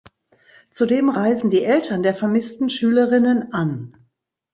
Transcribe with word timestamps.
Zudem 0.71 1.09
reisen 1.09 1.51
die 1.51 1.63
Eltern 1.63 2.01
der 2.01 2.15
vermissten 2.15 2.71
Schülerinnen 2.71 3.53
an. 3.53 3.95